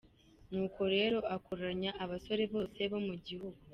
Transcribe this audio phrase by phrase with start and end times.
[0.51, 3.59] Ni uko rero akoranya abasore bose bo mu gihugu,.